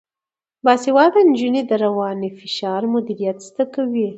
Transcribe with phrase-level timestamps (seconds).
[0.65, 4.07] باسواده نجونې د رواني فشار مدیریت زده کوي.